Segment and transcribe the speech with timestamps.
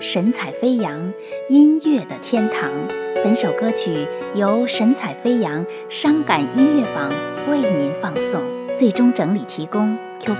[0.00, 1.12] 神采飞扬，
[1.48, 2.70] 音乐的天堂。
[3.16, 7.10] 本首歌曲由神采飞扬伤感音乐坊
[7.50, 8.40] 为您放送，
[8.78, 10.36] 最终整理提供 QQ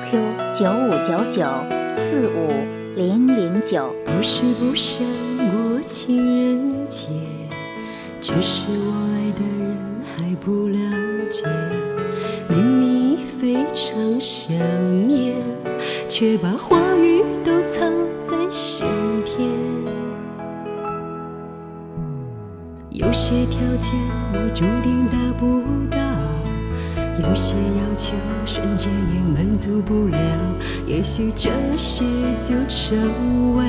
[0.54, 1.44] 九五九九
[1.96, 2.52] 四五
[2.94, 3.93] 零零九。
[4.04, 5.04] 不是不想
[5.50, 7.09] 过情人节，
[8.20, 9.77] 只是我爱的人
[10.16, 10.79] 还不了
[11.29, 11.43] 解。
[12.48, 14.56] 明明非常想
[15.09, 15.34] 念，
[16.09, 18.86] 却把话语都藏在心
[23.08, 23.94] 有些条件
[24.35, 25.96] 我注定达不到，
[27.26, 28.12] 有些要求
[28.44, 30.18] 瞬间也满足不了。
[30.86, 32.05] 也许这些
[32.47, 33.64] 就成为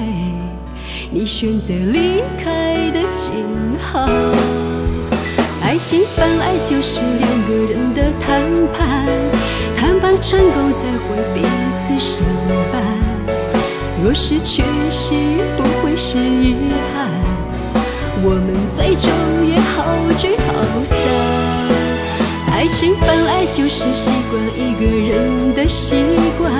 [1.10, 3.32] 你选择离开的信
[3.80, 4.10] 号。
[5.62, 8.44] 爱情本来就是两个人的谈
[8.74, 9.08] 判，
[9.78, 11.48] 谈判成功才会彼
[11.88, 12.28] 此相
[12.74, 12.84] 伴。
[14.04, 15.16] 若是缺席，
[15.56, 16.56] 不会是遗
[16.94, 17.10] 憾，
[18.22, 19.10] 我们最终
[19.48, 19.86] 也好
[20.18, 20.52] 聚好
[20.84, 20.98] 散。
[22.52, 25.96] 爱情本来就是习惯一个人的习
[26.38, 26.52] 惯，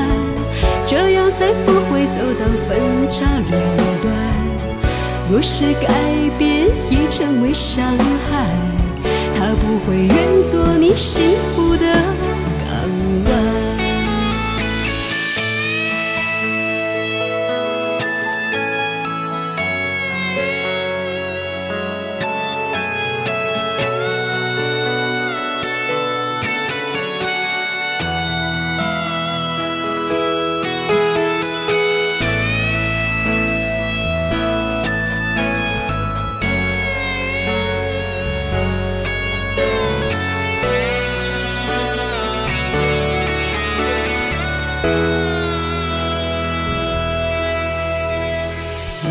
[0.86, 2.70] 这样才不会走到分
[3.10, 3.52] 岔两
[4.02, 4.08] 端。
[5.30, 5.88] 若是改
[6.38, 7.84] 变已成为伤
[8.30, 8.48] 害。
[9.42, 11.86] 他不会愿做你幸福的
[12.60, 12.70] 港
[13.26, 13.49] 湾。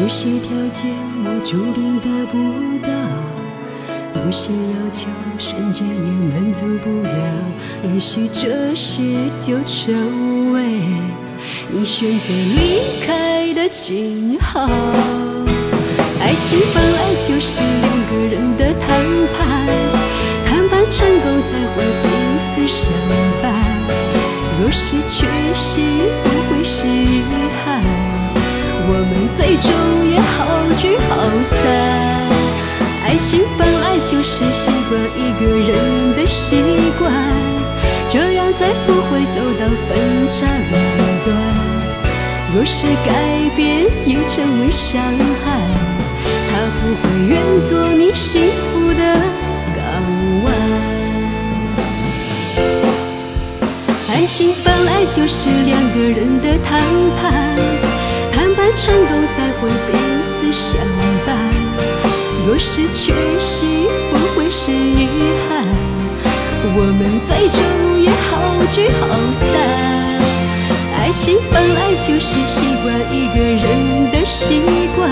[0.00, 0.90] 有些条件
[1.24, 2.34] 我注定得不
[2.86, 2.90] 到，
[4.22, 5.08] 有些要求
[5.38, 7.08] 瞬间也满足不了。
[7.92, 10.58] 也许这些就成为
[11.70, 14.68] 你选择离开的记号。
[16.20, 18.47] 爱情本来就是两个人
[24.68, 25.80] 若是缺席，
[26.22, 27.22] 不会是遗
[27.64, 27.82] 憾。
[28.86, 29.72] 我们最终
[30.06, 30.44] 也好
[30.76, 31.56] 聚好散。
[33.02, 36.60] 爱情本来就是习惯一个人的习
[36.98, 37.10] 惯，
[38.10, 40.76] 这样才不会走到分岔两
[41.24, 41.34] 端。
[42.54, 45.00] 若是改变已成为伤
[45.46, 45.46] 害，
[54.18, 56.82] 爱情本来就是两个人的谈
[57.20, 57.56] 判。
[58.32, 59.92] 谈判成功才会彼
[60.26, 60.80] 此相
[61.24, 61.36] 伴。
[62.44, 65.06] 若是缺席，不会是遗
[65.48, 65.64] 憾。
[66.74, 67.62] 我们最终
[68.02, 68.42] 也好
[68.72, 69.46] 聚好散。
[70.96, 74.60] 爱情本来就是习惯一个人的习
[74.96, 75.08] 惯，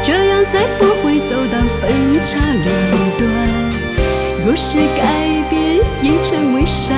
[0.00, 1.90] 这样才不会走到分
[2.22, 2.70] 岔两
[3.18, 3.26] 端。
[4.46, 5.02] 若是改
[5.50, 6.96] 变已成为伤